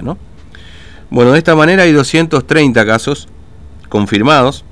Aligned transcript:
¿no? 0.00 0.16
Bueno, 1.10 1.32
de 1.32 1.38
esta 1.38 1.54
manera 1.54 1.82
hay 1.82 1.92
230 1.92 2.86
casos 2.86 3.28
confirmados, 3.90 4.64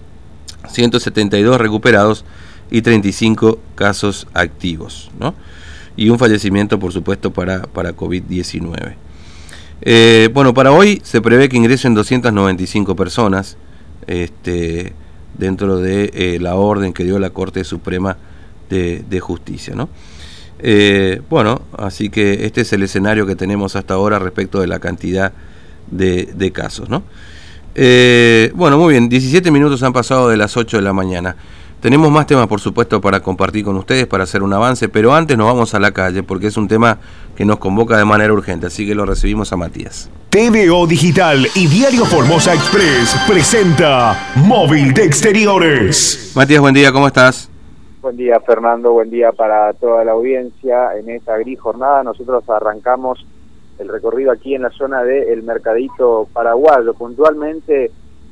172 0.71 1.61
recuperados 1.61 2.25
y 2.71 2.81
35 2.81 3.59
casos 3.75 4.27
activos, 4.33 5.11
¿no? 5.21 5.35
Y 5.95 6.09
un 6.09 6.19
fallecimiento, 6.19 6.79
por 6.79 6.95
supuesto, 6.95 7.35
para, 7.35 7.65
para 7.65 7.95
COVID-19. 7.95 8.95
Eh, 9.83 10.31
bueno, 10.33 10.55
para 10.55 10.73
hoy 10.73 11.03
se 11.05 11.21
prevé 11.21 11.51
que 11.51 11.59
ingresen 11.59 11.93
295 11.93 12.97
personas 12.97 13.59
este, 14.07 14.95
dentro 15.37 15.77
de 15.77 16.13
eh, 16.15 16.39
la 16.41 16.55
orden 16.55 16.95
que 16.95 17.05
dio 17.05 17.19
la 17.19 17.29
Corte 17.29 17.63
Suprema 17.65 18.17
de, 18.71 19.05
de 19.07 19.21
Justicia, 19.21 19.75
¿no? 19.75 19.91
Eh, 20.63 21.23
bueno, 21.31 21.63
así 21.79 22.11
que 22.11 22.45
este 22.45 22.63
es 22.63 22.73
el 22.73 22.83
escenario 22.83 23.27
que 23.27 23.37
tenemos 23.37 23.77
hasta 23.77 23.95
ahora 23.95 24.19
respecto 24.19 24.61
de 24.61 24.67
la 24.67 24.79
cantidad 24.79 25.33
de, 25.91 26.53
casos, 26.53 26.89
¿no? 26.89 27.03
Eh, 27.75 28.53
bueno, 28.55 28.79
muy 28.79 28.95
bien, 28.95 29.09
17 29.09 29.51
minutos 29.51 29.83
han 29.83 29.93
pasado 29.93 30.29
de 30.29 30.37
las 30.37 30.57
8 30.57 30.77
de 30.77 30.83
la 30.83 30.93
mañana. 30.93 31.37
Tenemos 31.81 32.11
más 32.11 32.27
temas, 32.27 32.47
por 32.47 32.61
supuesto, 32.61 33.01
para 33.01 33.21
compartir 33.21 33.65
con 33.65 33.77
ustedes, 33.77 34.07
para 34.07 34.25
hacer 34.25 34.43
un 34.43 34.53
avance, 34.53 34.91
pero 34.91 35.15
antes 35.15 35.39
nos 35.39 35.47
vamos 35.47 35.73
a 35.73 35.81
la 35.81 35.93
calle 35.93 36.23
porque 36.23 36.49
es 36.49 36.57
un 36.59 36.69
tema 36.69 36.99
que 37.35 37.47
nos 37.47 37.59
convoca 37.59 37.97
de 37.97 38.05
manera 38.05 38.35
urgente, 38.35 38.67
así 38.67 38.87
que 38.87 38.95
lo 38.95 39.07
recibimos 39.07 39.51
a 39.53 39.57
Matías. 39.57 40.11
TVO 40.29 40.87
Digital 40.87 41.49
y 41.55 41.67
Diario 41.69 42.05
Formosa 42.05 42.53
Express 42.53 43.17
presenta 43.27 44.33
Móvil 44.37 44.93
de 44.93 45.07
Exteriores. 45.07 46.33
Matías, 46.35 46.61
buen 46.61 46.75
día, 46.75 46.93
¿cómo 46.93 47.07
estás? 47.07 47.49
Buen 48.01 48.17
día 48.17 48.41
Fernando, 48.41 48.93
buen 48.93 49.11
día 49.11 49.31
para 49.31 49.75
toda 49.75 50.03
la 50.07 50.13
audiencia. 50.13 50.97
En 50.97 51.11
esta 51.11 51.37
gris 51.37 51.61
jornada 51.61 52.03
nosotros 52.03 52.49
arrancamos 52.49 53.27
el 53.79 53.89
recorrido 53.89 54.33
aquí 54.33 54.55
en 54.55 54.63
la 54.63 54.71
zona 54.71 55.05
del 55.05 55.43
Mercadito 55.43 56.27
Paraguayo, 56.33 56.95
puntualmente 56.95 57.91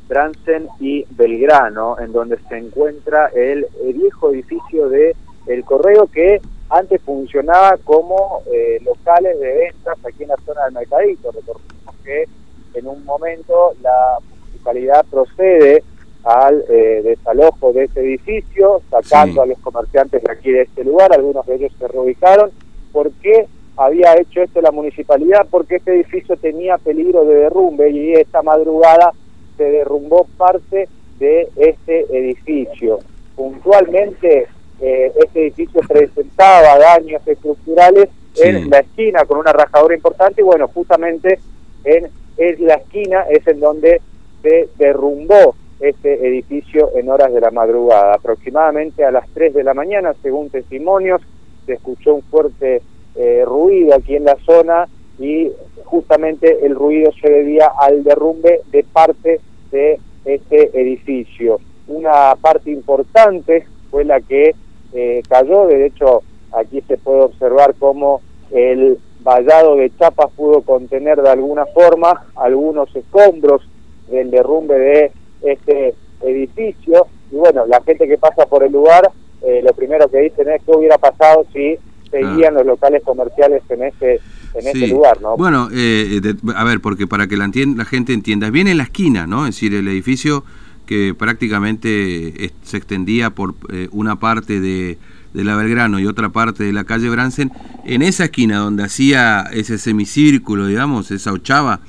Bransen 0.08 0.68
y 0.80 1.04
Belgrano, 1.10 1.98
en 2.00 2.12
donde 2.12 2.38
se 2.48 2.56
encuentra 2.56 3.26
el, 3.34 3.66
viejo 3.94 4.30
edificio 4.30 4.88
de 4.88 5.14
El 5.46 5.62
Correo 5.64 6.06
que 6.06 6.40
antes 6.70 7.02
funcionaba 7.02 7.76
como 7.84 8.40
eh, 8.50 8.80
locales 8.82 9.38
de 9.38 9.52
ventas 9.54 9.98
aquí 10.02 10.22
en 10.22 10.30
la 10.30 10.36
zona 10.46 10.64
del 10.64 10.72
Mercadito. 10.72 11.30
Recordemos 11.30 11.94
que 12.02 12.24
en 12.72 12.86
un 12.86 13.04
momento 13.04 13.74
la 13.82 14.16
municipalidad 14.30 15.04
procede 15.10 15.84
al 16.28 16.62
eh, 16.68 17.00
desalojo 17.02 17.72
de 17.72 17.84
este 17.84 18.00
edificio, 18.00 18.82
sacando 18.90 19.40
a 19.40 19.46
los 19.46 19.58
comerciantes 19.60 20.22
de 20.22 20.30
aquí 20.30 20.50
de 20.50 20.62
este 20.62 20.84
lugar, 20.84 21.10
algunos 21.10 21.46
de 21.46 21.54
ellos 21.54 21.72
se 21.78 21.88
reubicaron. 21.88 22.50
¿Por 22.92 23.10
qué 23.12 23.46
había 23.78 24.14
hecho 24.20 24.42
esto 24.42 24.60
la 24.60 24.70
municipalidad? 24.70 25.46
Porque 25.50 25.76
este 25.76 25.94
edificio 25.94 26.36
tenía 26.36 26.76
peligro 26.76 27.24
de 27.24 27.34
derrumbe 27.34 27.90
y 27.90 28.12
esta 28.12 28.42
madrugada 28.42 29.14
se 29.56 29.64
derrumbó 29.64 30.26
parte 30.36 30.86
de 31.18 31.48
este 31.56 32.00
edificio. 32.10 32.98
Puntualmente, 33.34 34.48
eh, 34.82 35.12
este 35.24 35.46
edificio 35.46 35.80
presentaba 35.88 36.78
daños 36.78 37.26
estructurales 37.26 38.10
en 38.36 38.68
la 38.68 38.80
esquina 38.80 39.24
con 39.24 39.38
una 39.38 39.54
rajadura 39.54 39.94
importante 39.94 40.42
y 40.42 40.44
bueno, 40.44 40.68
justamente 40.68 41.38
en, 41.84 42.10
en 42.36 42.66
la 42.66 42.74
esquina 42.74 43.22
es 43.30 43.46
en 43.46 43.60
donde 43.60 44.02
se 44.42 44.68
derrumbó 44.76 45.54
este 45.80 46.26
edificio 46.26 46.90
en 46.94 47.08
horas 47.08 47.32
de 47.32 47.40
la 47.40 47.50
madrugada. 47.50 48.14
Aproximadamente 48.14 49.04
a 49.04 49.10
las 49.10 49.28
3 49.30 49.54
de 49.54 49.64
la 49.64 49.74
mañana, 49.74 50.14
según 50.22 50.50
testimonios, 50.50 51.22
se 51.66 51.74
escuchó 51.74 52.14
un 52.14 52.22
fuerte 52.22 52.82
eh, 53.14 53.42
ruido 53.44 53.94
aquí 53.94 54.16
en 54.16 54.24
la 54.24 54.36
zona 54.44 54.88
y 55.18 55.50
justamente 55.84 56.64
el 56.64 56.74
ruido 56.74 57.10
se 57.20 57.30
debía 57.30 57.72
al 57.80 58.04
derrumbe 58.04 58.60
de 58.70 58.84
parte 58.84 59.40
de 59.70 59.98
este 60.24 60.78
edificio. 60.80 61.60
Una 61.86 62.34
parte 62.40 62.70
importante 62.70 63.66
fue 63.90 64.04
la 64.04 64.20
que 64.20 64.54
eh, 64.92 65.22
cayó, 65.28 65.66
de 65.66 65.86
hecho 65.86 66.22
aquí 66.52 66.82
se 66.82 66.96
puede 66.96 67.22
observar 67.22 67.74
cómo 67.78 68.20
el 68.50 68.98
vallado 69.20 69.76
de 69.76 69.90
chapas 69.98 70.30
pudo 70.36 70.62
contener 70.62 71.20
de 71.20 71.30
alguna 71.30 71.66
forma 71.66 72.26
algunos 72.36 72.94
escombros 72.94 73.62
del 74.08 74.30
derrumbe 74.30 74.78
de 74.78 75.12
este 75.42 75.94
edificio 76.22 77.06
y 77.30 77.36
bueno, 77.36 77.66
la 77.66 77.82
gente 77.82 78.06
que 78.08 78.18
pasa 78.18 78.46
por 78.46 78.64
el 78.64 78.72
lugar, 78.72 79.10
eh, 79.42 79.60
lo 79.62 79.72
primero 79.72 80.10
que 80.10 80.18
dicen 80.18 80.48
es 80.48 80.62
qué 80.64 80.72
hubiera 80.72 80.98
pasado 80.98 81.46
si 81.52 81.76
seguían 82.10 82.54
ah. 82.54 82.58
los 82.58 82.66
locales 82.66 83.02
comerciales 83.04 83.62
en 83.68 83.82
ese 83.82 84.20
en 84.54 84.66
ese 84.66 84.86
lugar, 84.88 85.20
¿no? 85.20 85.36
Bueno, 85.36 85.68
eh, 85.72 86.20
a 86.56 86.64
ver, 86.64 86.80
porque 86.80 87.06
para 87.06 87.26
que 87.26 87.36
la, 87.36 87.50
la 87.76 87.84
gente 87.84 88.14
entienda, 88.14 88.48
bien 88.48 88.66
en 88.66 88.78
la 88.78 88.84
esquina, 88.84 89.26
¿no? 89.26 89.46
Es 89.46 89.56
decir, 89.56 89.74
el 89.74 89.86
edificio 89.88 90.42
que 90.86 91.14
prácticamente 91.14 92.50
se 92.62 92.76
extendía 92.78 93.28
por 93.28 93.54
eh, 93.70 93.88
una 93.92 94.18
parte 94.18 94.58
de, 94.58 94.96
de, 95.34 95.44
la 95.44 95.54
Belgrano 95.54 95.98
y 95.98 96.06
otra 96.06 96.30
parte 96.30 96.64
de 96.64 96.72
la 96.72 96.84
calle 96.84 97.10
Bransen, 97.10 97.52
en 97.84 98.00
esa 98.00 98.24
esquina 98.24 98.58
donde 98.58 98.84
hacía 98.84 99.42
ese 99.52 99.76
semicírculo, 99.76 100.66
digamos, 100.66 101.10
esa 101.10 101.32
ochava, 101.32 101.80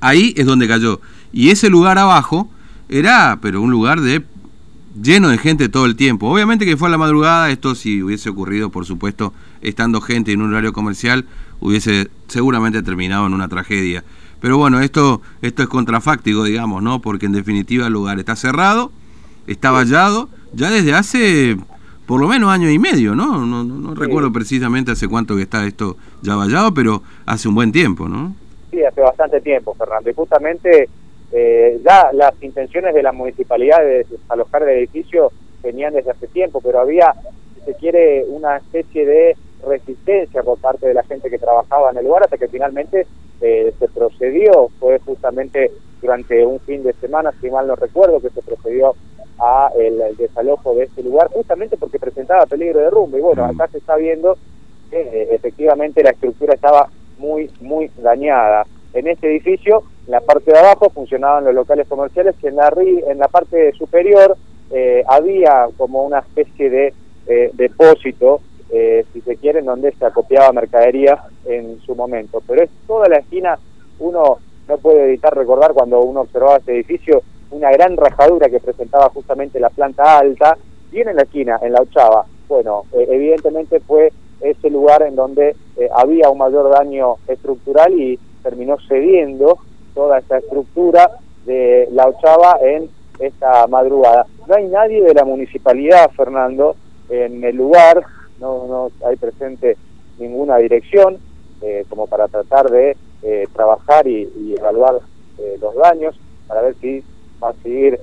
ahí 0.00 0.32
es 0.38 0.46
donde 0.46 0.66
cayó. 0.66 1.02
Y 1.30 1.50
ese 1.50 1.68
lugar 1.68 1.98
abajo 1.98 2.48
era, 2.88 3.38
pero 3.40 3.60
un 3.60 3.70
lugar 3.70 4.00
de 4.00 4.22
lleno 5.00 5.28
de 5.28 5.38
gente 5.38 5.68
todo 5.68 5.86
el 5.86 5.96
tiempo. 5.96 6.28
Obviamente 6.28 6.64
que 6.64 6.76
fue 6.76 6.88
a 6.88 6.90
la 6.90 6.98
madrugada, 6.98 7.50
esto 7.50 7.74
si 7.74 8.02
hubiese 8.02 8.30
ocurrido, 8.30 8.70
por 8.70 8.84
supuesto, 8.84 9.32
estando 9.60 10.00
gente 10.00 10.32
en 10.32 10.42
un 10.42 10.52
horario 10.52 10.72
comercial, 10.72 11.26
hubiese 11.60 12.08
seguramente 12.28 12.82
terminado 12.82 13.26
en 13.26 13.34
una 13.34 13.48
tragedia. 13.48 14.04
Pero 14.40 14.56
bueno, 14.56 14.80
esto, 14.80 15.20
esto 15.42 15.62
es 15.62 15.68
contrafáctico, 15.68 16.44
digamos, 16.44 16.82
¿no? 16.82 17.00
Porque 17.00 17.26
en 17.26 17.32
definitiva 17.32 17.86
el 17.86 17.92
lugar 17.92 18.18
está 18.18 18.36
cerrado, 18.36 18.92
está 19.46 19.70
vallado, 19.70 20.28
ya 20.52 20.70
desde 20.70 20.94
hace 20.94 21.56
por 22.06 22.20
lo 22.20 22.28
menos 22.28 22.48
año 22.50 22.70
y 22.70 22.78
medio, 22.78 23.14
¿no? 23.14 23.44
No, 23.44 23.64
no, 23.64 23.94
recuerdo 23.94 24.32
precisamente 24.32 24.92
hace 24.92 25.08
cuánto 25.08 25.36
que 25.36 25.42
está 25.42 25.66
esto 25.66 25.98
ya 26.22 26.36
vallado, 26.36 26.72
pero 26.72 27.02
hace 27.26 27.48
un 27.48 27.54
buen 27.54 27.70
tiempo, 27.70 28.08
¿no? 28.08 28.34
Sí, 28.70 28.82
hace 28.82 29.02
bastante 29.02 29.40
tiempo, 29.42 29.74
Fernando. 29.74 30.08
Y 30.08 30.14
justamente 30.14 30.88
eh, 31.32 31.80
ya 31.84 32.10
las 32.12 32.32
intenciones 32.42 32.94
de 32.94 33.02
la 33.02 33.12
municipalidad 33.12 33.78
de 33.78 34.04
desalojar 34.04 34.62
el 34.62 34.78
edificio 34.78 35.30
venían 35.62 35.92
desde 35.92 36.10
hace 36.10 36.26
tiempo, 36.28 36.60
pero 36.62 36.80
había, 36.80 37.12
si 37.54 37.60
se 37.66 37.74
quiere, 37.74 38.24
una 38.24 38.56
especie 38.56 39.04
de 39.04 39.36
resistencia 39.66 40.42
por 40.42 40.58
parte 40.58 40.86
de 40.86 40.94
la 40.94 41.02
gente 41.02 41.28
que 41.28 41.38
trabajaba 41.38 41.90
en 41.90 41.98
el 41.98 42.04
lugar 42.04 42.22
hasta 42.22 42.38
que 42.38 42.48
finalmente 42.48 43.06
eh, 43.40 43.72
se 43.78 43.88
procedió, 43.88 44.68
fue 44.78 44.98
justamente 45.00 45.70
durante 46.00 46.46
un 46.46 46.60
fin 46.60 46.82
de 46.82 46.92
semana, 46.94 47.32
si 47.40 47.50
mal 47.50 47.66
no 47.66 47.76
recuerdo, 47.76 48.20
que 48.20 48.30
se 48.30 48.42
procedió 48.42 48.94
a 49.38 49.70
el, 49.78 50.16
desalojo 50.16 50.74
de 50.74 50.84
este 50.84 51.02
lugar, 51.02 51.28
justamente 51.28 51.76
porque 51.76 51.98
presentaba 51.98 52.46
peligro 52.46 52.78
de 52.78 52.86
derrumbe. 52.86 53.18
Y 53.18 53.22
bueno, 53.22 53.46
mm. 53.46 53.50
acá 53.50 53.68
se 53.68 53.78
está 53.78 53.96
viendo 53.96 54.36
que 54.90 55.00
eh, 55.00 55.28
efectivamente 55.32 56.02
la 56.02 56.10
estructura 56.10 56.54
estaba 56.54 56.88
muy, 57.18 57.50
muy 57.60 57.90
dañada. 57.98 58.64
En 58.94 59.06
este 59.06 59.28
edificio 59.28 59.82
en 60.08 60.12
la 60.12 60.20
parte 60.22 60.50
de 60.50 60.58
abajo 60.58 60.88
funcionaban 60.88 61.44
los 61.44 61.54
locales 61.54 61.86
comerciales 61.86 62.34
que 62.40 62.48
en 62.48 62.56
la, 62.56 62.72
en 62.74 63.18
la 63.18 63.28
parte 63.28 63.72
superior 63.72 64.38
eh, 64.70 65.04
había 65.06 65.66
como 65.76 66.02
una 66.02 66.20
especie 66.20 66.70
de 66.70 66.94
eh, 67.26 67.50
depósito, 67.52 68.40
eh, 68.70 69.04
si 69.12 69.20
se 69.20 69.36
quiere, 69.36 69.58
en 69.58 69.66
donde 69.66 69.92
se 69.92 70.06
acopiaba 70.06 70.50
mercadería 70.52 71.24
en 71.44 71.78
su 71.80 71.94
momento. 71.94 72.42
Pero 72.46 72.62
es 72.62 72.70
toda 72.86 73.06
la 73.10 73.18
esquina, 73.18 73.58
uno 73.98 74.38
no 74.66 74.78
puede 74.78 75.04
evitar 75.04 75.36
recordar 75.36 75.74
cuando 75.74 76.00
uno 76.00 76.22
observaba 76.22 76.56
este 76.56 76.72
edificio, 76.72 77.20
una 77.50 77.70
gran 77.70 77.94
rajadura 77.94 78.48
que 78.48 78.60
presentaba 78.60 79.10
justamente 79.10 79.60
la 79.60 79.68
planta 79.68 80.18
alta, 80.18 80.56
bien 80.90 81.08
en 81.10 81.16
la 81.16 81.24
esquina, 81.24 81.58
en 81.60 81.74
la 81.74 81.82
ochava. 81.82 82.24
Bueno, 82.48 82.84
evidentemente 82.94 83.80
fue 83.80 84.10
ese 84.40 84.70
lugar 84.70 85.02
en 85.02 85.16
donde 85.16 85.54
había 85.94 86.30
un 86.30 86.38
mayor 86.38 86.70
daño 86.70 87.16
estructural 87.26 87.92
y 87.92 88.18
terminó 88.42 88.78
cediendo 88.88 89.58
toda 89.98 90.18
esta 90.18 90.38
estructura 90.38 91.10
de 91.44 91.88
la 91.90 92.06
ochava 92.06 92.56
en 92.62 92.88
esta 93.18 93.66
madrugada. 93.66 94.26
No 94.46 94.54
hay 94.54 94.68
nadie 94.68 95.02
de 95.02 95.12
la 95.12 95.24
municipalidad, 95.24 96.08
Fernando, 96.12 96.76
en 97.08 97.42
el 97.42 97.56
lugar, 97.56 98.04
no, 98.38 98.68
no 98.68 98.90
hay 99.04 99.16
presente 99.16 99.76
ninguna 100.20 100.58
dirección 100.58 101.18
eh, 101.62 101.84
como 101.88 102.06
para 102.06 102.28
tratar 102.28 102.70
de 102.70 102.96
eh, 103.24 103.48
trabajar 103.52 104.06
y, 104.06 104.54
evaluar 104.56 105.00
eh, 105.38 105.58
los 105.60 105.74
daños 105.74 106.14
para 106.46 106.62
ver 106.62 106.76
si 106.80 107.02
va 107.42 107.48
a 107.48 107.62
seguir 107.64 107.98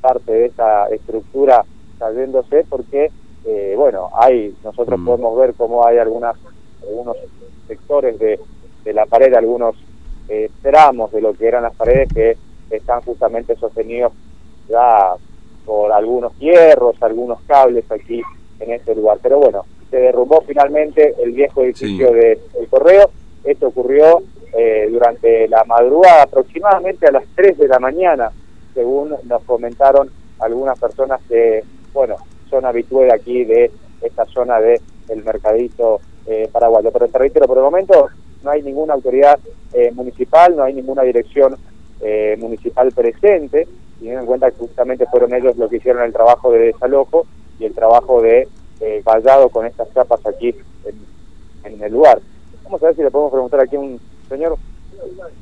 parte 0.00 0.32
de 0.32 0.46
esa 0.46 0.86
estructura 0.88 1.64
cayéndose 1.98 2.66
porque 2.68 3.10
bueno 3.74 4.10
hay 4.12 4.54
nosotros 4.62 5.00
mm. 5.00 5.06
podemos 5.06 5.38
ver 5.38 5.54
cómo 5.54 5.86
hay 5.86 5.96
algunas 5.96 6.36
algunos 6.82 7.16
sectores 7.66 8.18
de, 8.18 8.38
de 8.84 8.92
la 8.92 9.06
pared 9.06 9.32
algunos 9.32 9.76
eh, 10.28 10.50
tramos 10.62 11.10
de 11.12 11.20
lo 11.20 11.32
que 11.34 11.46
eran 11.46 11.62
las 11.62 11.74
paredes 11.74 12.12
que 12.12 12.36
están 12.70 13.00
justamente 13.02 13.56
sostenidos 13.56 14.12
ya 14.68 15.14
por 15.64 15.92
algunos 15.92 16.36
hierros, 16.38 16.96
algunos 17.02 17.40
cables 17.42 17.90
aquí 17.90 18.22
en 18.60 18.72
este 18.72 18.94
lugar. 18.94 19.18
Pero 19.22 19.38
bueno, 19.38 19.64
se 19.90 19.96
derrumbó 19.98 20.42
finalmente 20.42 21.14
el 21.22 21.32
viejo 21.32 21.62
edificio 21.62 22.12
del 22.12 22.38
correo. 22.70 23.10
Esto 23.44 23.68
ocurrió 23.68 24.22
eh, 24.56 24.88
durante 24.90 25.48
la 25.48 25.64
madrugada, 25.64 26.24
aproximadamente 26.24 27.06
a 27.06 27.12
las 27.12 27.24
3 27.34 27.58
de 27.58 27.68
la 27.68 27.78
mañana, 27.78 28.30
según 28.74 29.14
nos 29.24 29.42
comentaron 29.44 30.10
algunas 30.40 30.78
personas 30.78 31.20
que, 31.28 31.62
bueno, 31.92 32.16
son 32.50 32.64
habituales 32.64 33.12
aquí 33.12 33.44
de 33.44 33.70
esta 34.00 34.24
zona 34.26 34.60
del 34.60 34.80
el 35.08 35.24
mercadito 35.24 36.00
eh, 36.26 36.48
paraguayo. 36.52 36.90
Pero 36.92 37.08
te 37.08 37.18
reitero, 37.18 37.46
por 37.46 37.58
el 37.58 37.64
momento 37.64 38.08
no 38.42 38.50
hay 38.50 38.62
ninguna 38.62 38.94
autoridad 38.94 39.38
eh, 39.72 39.90
municipal, 39.92 40.56
no 40.56 40.62
hay 40.62 40.74
ninguna 40.74 41.02
dirección 41.02 41.56
eh, 42.00 42.36
municipal 42.38 42.92
presente, 42.92 43.66
teniendo 43.98 44.20
en 44.20 44.26
cuenta 44.26 44.50
que 44.50 44.58
justamente 44.58 45.06
fueron 45.06 45.34
ellos 45.34 45.56
los 45.56 45.68
que 45.68 45.76
hicieron 45.76 46.02
el 46.04 46.12
trabajo 46.12 46.52
de 46.52 46.58
desalojo 46.58 47.26
y 47.58 47.64
el 47.64 47.74
trabajo 47.74 48.22
de 48.22 48.48
eh, 48.80 49.02
vallado 49.04 49.48
con 49.48 49.66
estas 49.66 49.92
chapas 49.92 50.24
aquí 50.26 50.54
en, 51.64 51.82
el 51.82 51.92
lugar. 51.92 52.20
Vamos 52.64 52.82
a 52.82 52.86
ver 52.86 52.96
si 52.96 53.02
le 53.02 53.10
podemos 53.10 53.32
preguntar 53.32 53.60
aquí 53.60 53.76
a 53.76 53.80
un 53.80 54.00
señor. 54.28 54.56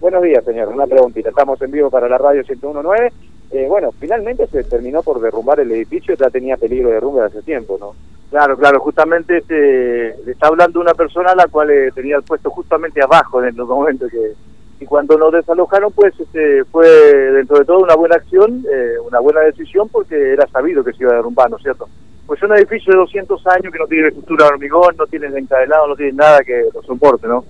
Buenos 0.00 0.22
días, 0.22 0.44
señor. 0.44 0.68
Una 0.68 0.86
preguntita. 0.86 1.28
Estamos 1.28 1.60
en 1.62 1.70
vivo 1.70 1.90
para 1.90 2.08
la 2.08 2.18
radio 2.18 2.42
1019. 2.42 3.12
Eh, 3.52 3.66
bueno, 3.68 3.92
finalmente 3.92 4.46
se 4.48 4.64
terminó 4.64 5.02
por 5.02 5.20
derrumbar 5.20 5.60
el 5.60 5.70
edificio, 5.70 6.14
ya 6.14 6.30
tenía 6.30 6.56
peligro 6.56 6.88
de 6.88 6.94
derrumbe 6.94 7.22
hace 7.22 7.42
tiempo, 7.42 7.76
¿no? 7.78 7.94
Claro, 8.30 8.56
claro, 8.56 8.80
justamente 8.80 9.38
este, 9.38 10.16
le 10.24 10.32
está 10.32 10.48
hablando 10.48 10.80
una 10.80 10.94
persona 10.94 11.30
a 11.30 11.36
la 11.36 11.46
cual 11.46 11.70
eh, 11.70 11.90
tenía 11.94 12.16
el 12.16 12.22
puesto 12.24 12.50
justamente 12.50 13.00
abajo 13.00 13.42
en 13.42 13.56
los 13.56 13.68
momentos 13.68 14.10
que 14.10 14.34
y 14.78 14.84
cuando 14.84 15.16
nos 15.16 15.32
desalojaron 15.32 15.92
pues 15.92 16.18
este, 16.20 16.64
fue 16.64 16.86
dentro 16.86 17.58
de 17.58 17.64
todo 17.64 17.78
una 17.78 17.94
buena 17.94 18.16
acción, 18.16 18.64
eh, 18.70 18.96
una 19.06 19.20
buena 19.20 19.40
decisión 19.40 19.88
porque 19.88 20.32
era 20.32 20.46
sabido 20.48 20.84
que 20.84 20.92
se 20.92 21.02
iba 21.02 21.12
a 21.12 21.16
derrumbar, 21.16 21.50
¿no 21.50 21.56
es 21.56 21.62
cierto? 21.62 21.88
Pues 22.26 22.42
es 22.42 22.48
un 22.48 22.56
edificio 22.56 22.92
de 22.92 22.98
200 22.98 23.46
años 23.46 23.72
que 23.72 23.78
no 23.78 23.86
tiene 23.86 24.08
estructura 24.08 24.46
de 24.46 24.52
hormigón, 24.52 24.96
no 24.98 25.06
tiene 25.06 25.28
encadenado, 25.28 25.88
no 25.88 25.96
tiene 25.96 26.12
nada 26.12 26.40
que 26.40 26.66
lo 26.74 26.82
soporte, 26.82 27.26
¿no? 27.26 27.44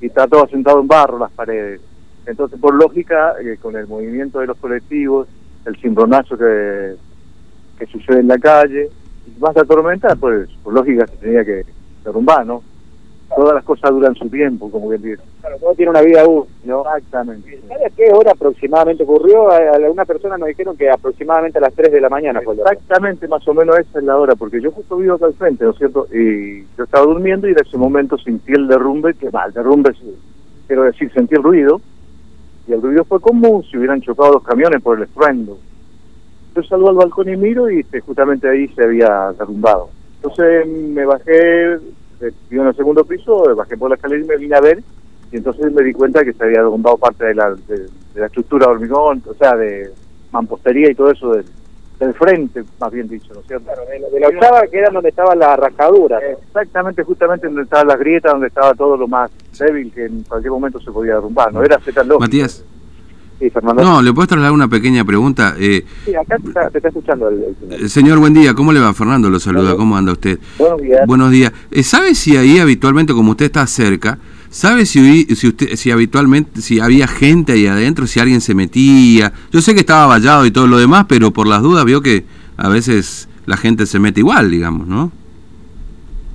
Y 0.00 0.06
está 0.06 0.26
todo 0.26 0.44
asentado 0.44 0.80
en 0.80 0.86
barro 0.86 1.18
las 1.18 1.32
paredes. 1.32 1.80
Entonces, 2.24 2.58
por 2.58 2.74
lógica, 2.74 3.34
eh, 3.42 3.58
con 3.60 3.76
el 3.76 3.86
movimiento 3.86 4.38
de 4.38 4.46
los 4.46 4.56
colectivos, 4.56 5.26
el 5.66 5.76
cimbronazo 5.76 6.38
que, 6.38 6.94
que 7.78 7.86
sucede 7.86 8.20
en 8.20 8.28
la 8.28 8.38
calle, 8.38 8.88
la 9.40 9.64
tormenta, 9.64 10.16
pues 10.16 10.48
por 10.62 10.72
lógica 10.74 11.06
se 11.06 11.16
tenía 11.16 11.44
que 11.44 11.64
derrumbar, 12.04 12.46
¿no? 12.46 12.62
Todas 13.36 13.54
las 13.54 13.64
cosas 13.64 13.90
duran 13.92 14.14
su 14.16 14.28
tiempo, 14.28 14.68
como 14.70 14.88
bien 14.88 15.02
dice. 15.02 15.22
Claro, 15.40 15.56
todo 15.60 15.72
tiene 15.74 15.90
una 15.90 16.00
vida 16.02 16.26
útil, 16.28 16.52
¿no? 16.64 16.80
Exactamente. 16.80 17.60
¿Sabe 17.68 17.86
a 17.86 17.90
qué 17.90 18.10
hora 18.12 18.32
aproximadamente 18.32 19.04
ocurrió? 19.04 19.48
A- 19.52 19.76
Algunas 19.76 20.06
personas 20.08 20.40
nos 20.40 20.48
dijeron 20.48 20.76
que 20.76 20.90
aproximadamente 20.90 21.58
a 21.58 21.60
las 21.60 21.72
3 21.74 21.92
de 21.92 22.00
la 22.00 22.08
mañana 22.08 22.40
fue. 22.44 22.54
Exactamente, 22.56 23.28
más 23.28 23.46
o 23.46 23.54
menos 23.54 23.78
esa 23.78 24.00
es 24.00 24.04
la 24.04 24.16
hora, 24.18 24.34
porque 24.34 24.60
yo 24.60 24.72
justo 24.72 24.96
vivo 24.96 25.14
acá 25.14 25.26
al 25.26 25.34
frente, 25.34 25.64
¿no 25.64 25.70
es 25.70 25.78
cierto? 25.78 26.08
Y 26.12 26.62
yo 26.76 26.82
estaba 26.84 27.06
durmiendo 27.06 27.46
y 27.46 27.52
en 27.52 27.58
ese 27.64 27.78
momento 27.78 28.18
sentí 28.18 28.52
el 28.52 28.66
derrumbe, 28.66 29.14
que 29.14 29.30
mal, 29.30 29.52
derrumbe, 29.52 29.92
quiero 30.66 30.82
decir, 30.82 31.12
sentí 31.12 31.36
el 31.36 31.42
ruido, 31.44 31.80
y 32.66 32.72
el 32.72 32.82
ruido 32.82 33.04
fue 33.04 33.20
como 33.20 33.62
si 33.62 33.76
hubieran 33.78 34.00
chocado 34.00 34.32
dos 34.32 34.42
camiones 34.42 34.82
por 34.82 34.96
el 34.98 35.04
estruendo. 35.04 35.56
Yo 36.60 36.68
salgo 36.68 36.90
al 36.90 36.96
balcón 36.96 37.28
y 37.28 37.36
miro 37.36 37.70
y 37.70 37.80
este, 37.80 38.00
justamente 38.00 38.48
ahí 38.48 38.68
se 38.68 38.84
había 38.84 39.32
derrumbado. 39.38 39.88
Entonces 40.16 40.66
me 40.66 41.04
bajé, 41.04 41.78
vivo 42.50 42.62
en 42.62 42.68
el 42.68 42.76
segundo 42.76 43.04
piso, 43.04 43.54
bajé 43.56 43.76
por 43.76 43.88
la 43.90 43.96
escalera 43.96 44.22
y 44.22 44.26
me 44.26 44.36
vine 44.36 44.56
a 44.56 44.60
ver, 44.60 44.82
y 45.32 45.36
entonces 45.36 45.72
me 45.72 45.82
di 45.82 45.92
cuenta 45.92 46.24
que 46.24 46.32
se 46.32 46.44
había 46.44 46.58
derrumbado 46.58 46.96
parte 46.98 47.24
de 47.26 47.34
la, 47.34 47.50
de, 47.54 47.78
de 48.14 48.20
la 48.20 48.26
estructura 48.26 48.66
de 48.66 48.72
hormigón, 48.72 49.22
o 49.28 49.34
sea, 49.34 49.56
de 49.56 49.90
mampostería 50.32 50.90
y 50.90 50.94
todo 50.94 51.10
eso 51.10 51.30
del, 51.32 51.44
del 51.98 52.14
frente, 52.14 52.62
más 52.80 52.90
bien 52.92 53.08
dicho, 53.08 53.32
¿no 53.34 53.40
es 53.40 53.46
cierto? 53.46 53.64
Claro, 53.66 53.82
de, 53.90 53.98
la- 54.00 54.08
de 54.08 54.20
la 54.20 54.28
octava 54.28 54.66
que 54.66 54.78
era 54.78 54.90
donde 54.92 55.08
estaban 55.08 55.38
las 55.38 55.58
rajaduras. 55.58 56.20
¿no? 56.22 56.38
Exactamente, 56.38 57.02
justamente 57.04 57.46
donde 57.46 57.62
estaban 57.62 57.86
las 57.88 57.98
grietas, 57.98 58.32
donde 58.32 58.48
estaba 58.48 58.74
todo 58.74 58.96
lo 58.96 59.06
más 59.08 59.30
débil 59.58 59.92
que 59.92 60.04
en 60.06 60.22
cualquier 60.24 60.50
momento 60.52 60.80
se 60.80 60.90
podía 60.90 61.14
derrumbar, 61.14 61.52
¿no? 61.52 61.62
Era 61.62 61.78
tan 61.78 62.08
lógico. 62.08 62.20
Matías, 62.20 62.64
Sí, 63.40 63.48
Fernando. 63.50 63.82
no, 63.82 64.02
¿le 64.02 64.12
puedes 64.12 64.28
trasladar 64.28 64.52
una 64.52 64.68
pequeña 64.68 65.02
pregunta? 65.04 65.56
Eh, 65.58 65.84
Sí, 66.04 66.14
acá 66.14 66.36
te 66.36 66.48
está, 66.48 66.70
te 66.70 66.78
está 66.78 66.88
escuchando 66.88 67.28
el, 67.30 67.36
el 67.42 67.56
señor. 67.56 67.80
eh, 67.82 67.88
señor, 67.88 68.18
buen 68.18 68.34
día, 68.34 68.54
¿cómo 68.54 68.70
le 68.72 68.78
va? 68.80 68.92
Fernando 68.94 69.28
lo 69.30 69.40
saluda. 69.40 69.74
¿cómo 69.76 69.96
anda 69.96 70.12
usted? 70.12 70.38
Buenos 70.58 70.82
días. 70.82 71.00
Buenos 71.06 71.30
días. 71.30 71.52
Eh, 71.70 71.82
¿Sabe 71.82 72.14
si 72.14 72.36
ahí 72.36 72.58
habitualmente, 72.58 73.14
como 73.14 73.30
usted 73.30 73.46
está 73.46 73.66
cerca, 73.66 74.18
sabe 74.50 74.84
si, 74.84 75.24
si 75.34 75.48
usted, 75.48 75.74
si 75.76 75.90
habitualmente, 75.90 76.60
si 76.60 76.80
había 76.80 77.06
gente 77.08 77.52
ahí 77.54 77.66
adentro, 77.66 78.06
si 78.06 78.20
alguien 78.20 78.42
se 78.42 78.54
metía? 78.54 79.32
Yo 79.50 79.62
sé 79.62 79.72
que 79.72 79.80
estaba 79.80 80.04
vallado 80.06 80.44
y 80.44 80.50
todo 80.50 80.66
lo 80.66 80.76
demás, 80.78 81.06
pero 81.08 81.30
por 81.32 81.46
las 81.46 81.62
dudas 81.62 81.84
veo 81.86 82.02
que 82.02 82.26
a 82.58 82.68
veces 82.68 83.26
la 83.46 83.56
gente 83.56 83.86
se 83.86 83.98
mete 83.98 84.20
igual, 84.20 84.50
digamos, 84.50 84.86
¿no? 84.86 85.10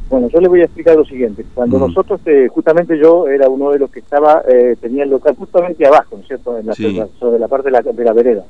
Bueno, 0.09 0.29
yo 0.29 0.39
le 0.39 0.47
voy 0.47 0.61
a 0.61 0.65
explicar 0.65 0.95
lo 0.95 1.03
siguiente. 1.05 1.43
Cuando 1.53 1.79
nosotros, 1.79 2.21
eh, 2.25 2.47
justamente 2.49 2.97
yo 2.99 3.27
era 3.27 3.49
uno 3.49 3.71
de 3.71 3.79
los 3.79 3.89
que 3.89 3.99
estaba, 3.99 4.43
eh, 4.47 4.75
tenía 4.79 5.03
el 5.03 5.09
local 5.09 5.35
justamente 5.35 5.85
abajo, 5.85 6.15
¿no 6.15 6.21
es 6.21 6.27
cierto? 6.27 6.57
En 6.57 6.67
la, 6.67 6.73
Sí. 6.75 7.01
sobre 7.19 7.39
la 7.39 7.47
parte 7.47 7.69
de 7.69 7.71
la, 7.71 7.81
de 7.81 8.03
la 8.03 8.13
vereda. 8.13 8.43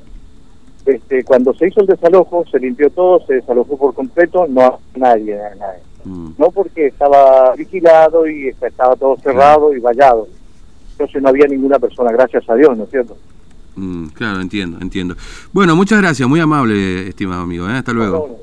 Este, 0.84 1.24
cuando 1.24 1.52
se 1.54 1.66
hizo 1.68 1.80
el 1.80 1.86
desalojo, 1.86 2.44
se 2.50 2.60
limpió 2.60 2.90
todo, 2.90 3.20
se 3.26 3.34
desalojó 3.34 3.76
por 3.76 3.94
completo, 3.94 4.46
no 4.48 4.60
había 4.60 4.78
nadie, 4.96 5.36
nadie. 5.58 5.80
Mm. 6.04 6.34
no 6.38 6.50
porque 6.52 6.86
estaba 6.86 7.52
vigilado 7.56 8.28
y 8.28 8.46
estaba 8.48 8.94
todo 8.94 9.16
cerrado 9.16 9.74
y 9.74 9.80
vallado. 9.80 10.28
Entonces 10.92 11.20
no 11.20 11.28
había 11.30 11.48
ninguna 11.48 11.80
persona, 11.80 12.12
gracias 12.12 12.48
a 12.48 12.54
Dios, 12.54 12.78
¿no 12.78 12.84
es 12.84 12.90
cierto? 12.90 13.16
Mm, 13.74 14.06
claro, 14.10 14.40
entiendo, 14.40 14.78
entiendo. 14.80 15.16
Bueno, 15.52 15.74
muchas 15.74 16.00
gracias, 16.00 16.28
muy 16.28 16.38
amable, 16.38 17.08
estimado 17.08 17.42
amigo. 17.42 17.68
¿eh? 17.68 17.72
Hasta 17.72 17.92
luego. 17.92 18.38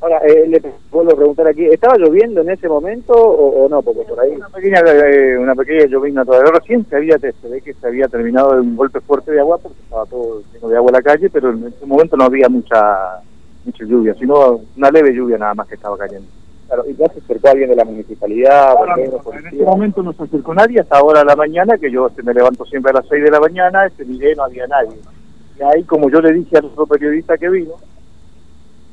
Ahora, 0.00 0.18
eh, 0.26 0.46
le 0.48 0.62
vuelvo 0.90 1.12
a 1.12 1.16
preguntar 1.16 1.46
aquí, 1.48 1.64
¿estaba 1.66 1.96
lloviendo 1.96 2.40
en 2.40 2.50
ese 2.50 2.68
momento 2.68 3.12
o, 3.12 3.64
o 3.64 3.68
no? 3.68 3.82
Porque 3.82 4.02
por 4.02 4.20
ahí... 4.20 4.32
Una 4.32 4.48
pequeña, 4.48 4.80
eh, 4.80 5.38
una 5.38 5.54
pequeña 5.54 5.86
llovizna 5.86 6.24
todavía. 6.24 6.52
Recién 6.52 6.86
se, 6.88 6.96
había, 6.96 7.18
se 7.18 7.48
ve 7.48 7.60
que 7.60 7.74
se 7.74 7.86
había 7.86 8.08
terminado 8.08 8.54
de 8.54 8.60
un 8.60 8.76
golpe 8.76 9.00
fuerte 9.00 9.32
de 9.32 9.40
agua 9.40 9.58
porque 9.58 9.80
estaba 9.82 10.06
todo 10.06 10.42
lleno 10.52 10.68
de 10.68 10.76
agua 10.76 10.90
en 10.90 10.94
la 10.94 11.02
calle, 11.02 11.30
pero 11.30 11.50
en 11.50 11.66
ese 11.66 11.86
momento 11.86 12.16
no 12.16 12.24
había 12.24 12.48
mucha 12.48 13.20
mucha 13.64 13.84
lluvia, 13.84 14.14
sino 14.14 14.60
una 14.76 14.90
leve 14.90 15.12
lluvia 15.14 15.38
nada 15.38 15.54
más 15.54 15.68
que 15.68 15.74
estaba 15.74 15.96
cayendo. 15.96 16.26
Claro, 16.66 16.84
¿y 16.88 16.94
ya 16.96 17.08
se 17.08 17.20
acercó 17.20 17.48
alguien 17.48 17.70
de 17.70 17.76
la 17.76 17.84
municipalidad? 17.84 18.74
bomberos, 18.74 18.98
en 18.98 19.04
este 19.04 19.22
policía? 19.22 19.64
momento 19.64 20.02
no 20.02 20.12
se 20.12 20.22
acercó 20.22 20.54
nadie 20.54 20.80
hasta 20.80 20.98
ahora 20.98 21.20
a 21.22 21.24
la 21.24 21.36
mañana, 21.36 21.78
que 21.78 21.90
yo 21.90 22.06
este, 22.08 22.22
me 22.22 22.34
levanto 22.34 22.64
siempre 22.66 22.90
a 22.90 22.94
las 22.94 23.08
6 23.08 23.24
de 23.24 23.30
la 23.30 23.40
mañana, 23.40 23.86
este, 23.86 24.04
miré, 24.04 24.34
no 24.34 24.44
había 24.44 24.66
nadie. 24.66 24.98
Y 25.58 25.62
ahí, 25.62 25.82
como 25.84 26.10
yo 26.10 26.20
le 26.20 26.32
dije 26.32 26.58
al 26.58 26.66
otro 26.66 26.86
periodista 26.86 27.38
que 27.38 27.48
vino, 27.48 27.74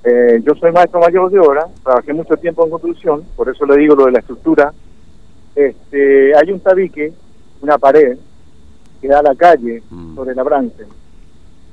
eh, 0.06 0.42
yo 0.46 0.54
soy 0.56 0.72
maestro 0.72 1.00
mayor 1.00 1.32
de 1.32 1.40
obra, 1.40 1.68
trabajé 1.84 2.14
mucho 2.14 2.36
tiempo 2.38 2.64
en 2.64 2.70
construcción, 2.72 3.24
por 3.36 3.50
eso 3.50 3.66
le 3.66 3.78
digo 3.78 3.96
lo 3.96 4.06
de 4.06 4.12
la 4.12 4.20
estructura. 4.20 4.72
Este, 5.56 6.36
hay 6.36 6.52
un 6.52 6.60
tabique, 6.60 7.12
una 7.62 7.78
pared, 7.78 8.18
que 9.02 9.08
da 9.08 9.20
a 9.20 9.24
la 9.24 9.36
calle 9.36 9.82
Mm. 9.90 10.16
sobre 10.16 10.36
la 10.36 10.44
Bransen. 10.44 10.88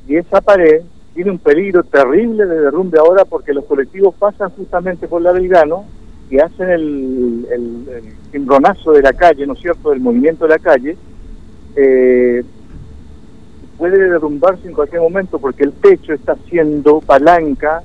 Y 0.09 0.17
esa 0.17 0.41
pared 0.41 0.83
tiene 1.15 1.31
un 1.31 1.39
peligro 1.39 1.83
terrible 1.85 2.47
de 2.47 2.61
derrumbe 2.61 2.99
ahora 2.99 3.25
porque 3.25 3.53
los 3.53 3.65
colectivos 3.67 4.15
pasan 4.19 4.51
justamente 4.51 5.07
por 5.09 5.21
la 5.23 5.33
Belgrano 5.33 5.85
y 6.31 6.39
hacen 6.39 6.71
el, 6.71 7.47
el, 7.51 7.89
el 7.95 8.05
cimbronazo 8.31 8.93
de 8.93 9.03
la 9.03 9.12
calle, 9.12 9.47
¿no 9.47 9.53
es 9.53 9.61
cierto?, 9.61 9.91
del 9.91 10.01
movimiento 10.01 10.45
de 10.47 10.51
la 10.51 10.59
calle. 10.59 10.97
Eh, 11.77 12.43
puede 13.77 13.99
derrumbarse 14.11 14.69
en 14.69 14.75
cualquier 14.75 15.03
momento 15.03 15.39
porque 15.39 15.65
el 15.65 15.73
techo 15.73 16.12
está 16.15 16.33
haciendo 16.33 17.01
palanca 17.01 17.83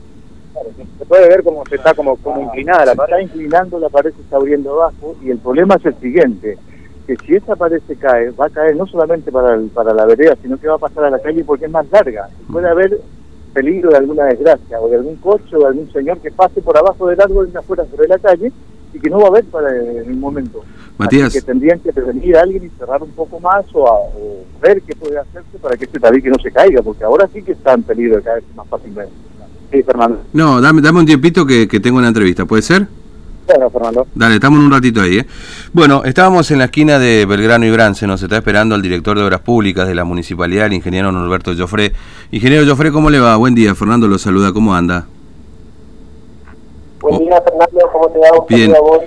Se 0.99 1.05
puede 1.05 1.27
ver 1.29 1.43
cómo 1.43 1.63
se 1.67 1.75
está 1.75 1.93
como, 1.93 2.15
como 2.17 2.41
inclinada 2.43 2.85
la 2.85 2.91
se 2.91 2.97
pared. 2.97 3.13
está 3.13 3.21
inclinando, 3.23 3.79
la 3.79 3.89
pared 3.89 4.11
se 4.13 4.21
está 4.21 4.35
abriendo 4.37 4.73
abajo 4.73 5.15
y 5.23 5.29
el 5.31 5.37
problema 5.37 5.75
es 5.75 5.85
el 5.85 5.95
siguiente, 5.99 6.57
que 7.05 7.15
si 7.17 7.35
esa 7.35 7.55
pared 7.55 7.81
se 7.87 7.95
cae, 7.95 8.31
va 8.31 8.47
a 8.47 8.49
caer 8.49 8.75
no 8.75 8.85
solamente 8.87 9.31
para, 9.31 9.55
el- 9.55 9.69
para 9.69 9.93
la 9.93 10.05
vereda, 10.05 10.35
sino 10.41 10.57
que 10.57 10.67
va 10.67 10.75
a 10.75 10.79
pasar 10.79 11.05
a 11.05 11.09
la 11.09 11.19
calle 11.19 11.43
porque 11.43 11.65
es 11.65 11.71
más 11.71 11.89
larga. 11.91 12.27
Y 12.41 12.51
puede 12.51 12.67
haber 12.67 12.99
peligro 13.53 13.89
de 13.91 13.97
alguna 13.97 14.25
desgracia, 14.25 14.79
o 14.81 14.89
de 14.89 14.97
algún 14.97 15.15
coche, 15.17 15.55
o 15.55 15.59
de 15.59 15.65
algún 15.67 15.91
señor 15.91 16.19
que 16.19 16.31
pase 16.31 16.61
por 16.61 16.77
abajo 16.77 17.07
del 17.07 17.19
árbol 17.21 17.51
de 17.51 17.57
afuera 17.59 17.85
sobre 17.89 18.07
la 18.07 18.17
calle 18.19 18.51
y 18.93 18.99
que 18.99 19.09
no 19.09 19.19
va 19.19 19.27
a 19.27 19.31
ver 19.31 19.45
para 19.45 19.75
en 19.75 20.09
un 20.11 20.19
momento. 20.19 20.63
Matías. 20.97 21.27
Así 21.27 21.39
que 21.39 21.45
tendrían 21.45 21.79
que 21.79 21.93
prevenir 21.93 22.35
a 22.37 22.41
alguien 22.41 22.63
y 22.65 22.69
cerrar 22.69 23.01
un 23.03 23.11
poco 23.11 23.39
más 23.39 23.65
o, 23.73 23.87
a- 23.87 23.99
o 23.99 24.43
ver 24.61 24.81
qué 24.81 24.95
puede 24.95 25.17
hacerse 25.17 25.57
para 25.61 25.77
que 25.77 25.85
este 25.85 25.99
tabique 25.99 26.29
no 26.29 26.37
se 26.41 26.51
caiga, 26.51 26.81
porque 26.81 27.03
ahora 27.03 27.27
sí 27.31 27.41
que 27.41 27.51
está 27.53 27.73
en 27.73 27.83
peligro 27.83 28.17
de 28.17 28.23
caerse 28.23 28.47
más 28.55 28.67
fácilmente. 28.67 29.13
Sí, 29.71 29.83
Fernando. 29.83 30.21
No, 30.33 30.61
dame, 30.61 30.81
dame 30.81 30.99
un 30.99 31.05
tiempito 31.05 31.45
que, 31.45 31.67
que 31.67 31.79
tengo 31.79 31.97
una 31.97 32.07
entrevista, 32.07 32.45
¿puede 32.45 32.61
ser? 32.61 32.87
Bueno, 33.47 33.69
Fernando. 33.69 34.07
Dale, 34.13 34.35
estamos 34.35 34.59
en 34.59 34.65
un 34.65 34.71
ratito 34.71 35.01
ahí, 35.01 35.19
¿eh? 35.19 35.25
Bueno, 35.71 36.03
estábamos 36.03 36.51
en 36.51 36.59
la 36.59 36.65
esquina 36.65 36.99
de 36.99 37.25
Belgrano 37.25 37.65
y 37.65 37.71
Brance, 37.71 38.05
nos 38.05 38.21
está 38.21 38.37
esperando 38.37 38.75
el 38.75 38.81
director 38.81 39.17
de 39.17 39.23
Obras 39.23 39.39
Públicas 39.39 39.87
de 39.87 39.95
la 39.95 40.03
Municipalidad, 40.03 40.65
el 40.65 40.73
ingeniero 40.73 41.11
Norberto 41.11 41.53
Joffre. 41.57 41.93
Ingeniero 42.31 42.65
Joffre, 42.65 42.91
¿cómo 42.91 43.09
le 43.09 43.19
va? 43.19 43.37
Buen 43.37 43.55
día, 43.55 43.73
Fernando 43.73 44.07
lo 44.07 44.17
saluda, 44.17 44.51
¿cómo 44.51 44.75
anda? 44.75 45.07
Buen 46.99 47.19
día, 47.19 47.41
Fernando. 47.41 47.79
¿Cómo 47.93 48.09
te 48.09 48.19
va? 48.19 48.45
Bien. 48.49 48.75
a 48.75 48.79
vos. 48.79 48.99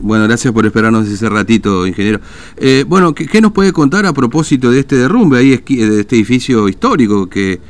Bueno, 0.00 0.24
gracias 0.24 0.52
por 0.52 0.64
esperarnos 0.64 1.08
ese 1.08 1.28
ratito, 1.28 1.86
ingeniero. 1.86 2.20
Eh, 2.56 2.84
bueno, 2.86 3.14
¿qué, 3.14 3.26
qué 3.26 3.40
nos 3.40 3.50
puede 3.50 3.72
contar 3.72 4.06
a 4.06 4.12
propósito 4.12 4.70
de 4.70 4.80
este 4.80 4.96
derrumbe 4.96 5.38
ahí, 5.38 5.56
de 5.56 6.00
este 6.00 6.14
edificio 6.14 6.68
histórico 6.68 7.28
que 7.28 7.58